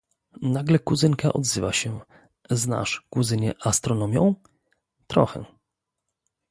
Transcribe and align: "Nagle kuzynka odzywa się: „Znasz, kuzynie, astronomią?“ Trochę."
"Nagle 0.41 0.79
kuzynka 0.79 1.33
odzywa 1.33 1.73
się: 1.73 1.99
„Znasz, 2.49 3.07
kuzynie, 3.09 3.53
astronomią?“ 3.61 4.35
Trochę." 5.07 5.45